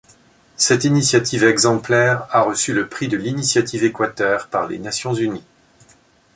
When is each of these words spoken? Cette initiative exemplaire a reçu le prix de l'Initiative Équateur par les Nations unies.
Cette 0.55 0.83
initiative 0.83 1.43
exemplaire 1.43 2.25
a 2.31 2.41
reçu 2.41 2.73
le 2.73 2.87
prix 2.87 3.07
de 3.07 3.17
l'Initiative 3.17 3.83
Équateur 3.83 4.47
par 4.47 4.67
les 4.67 4.79
Nations 4.79 5.13
unies. 5.13 5.43